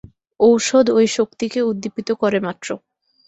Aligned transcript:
ঔষধ 0.39 0.85
ঐ 0.91 1.07
শক্তিকে 1.17 1.59
উদ্দীপিত 1.61 2.09
করে 2.21 2.39
মাত্র। 2.39 2.67